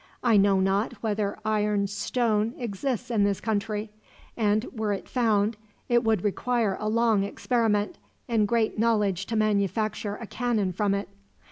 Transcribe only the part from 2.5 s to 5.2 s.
exists in this country, and were it